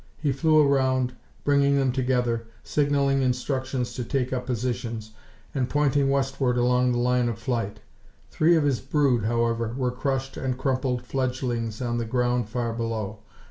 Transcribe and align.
He 0.17 0.31
flew 0.31 0.67
around, 0.67 1.13
bringing 1.43 1.75
them 1.77 1.91
together, 1.91 2.47
signaling 2.63 3.21
instructions 3.21 3.93
to 3.93 4.03
take 4.03 4.33
up 4.33 4.47
positions, 4.47 5.11
and 5.53 5.69
pointing 5.69 6.09
westward 6.09 6.57
along 6.57 6.91
the 6.93 6.97
line 6.97 7.29
of 7.29 7.37
flight. 7.37 7.81
Three 8.31 8.55
of 8.55 8.63
his 8.63 8.79
brood, 8.79 9.25
however, 9.25 9.75
were 9.77 9.91
crushed 9.91 10.37
and 10.37 10.57
crumpled 10.57 11.03
fledglings 11.03 11.83
on 11.83 11.99
the 11.99 12.05
ground 12.05 12.49
far 12.49 12.73
below. 12.73 13.19